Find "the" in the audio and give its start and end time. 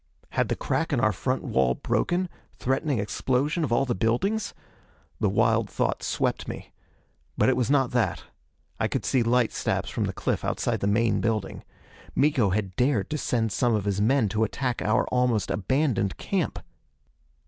0.49-0.55, 3.85-3.93, 5.19-5.29, 10.05-10.11, 10.79-10.87